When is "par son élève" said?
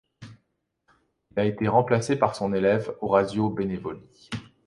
2.15-2.91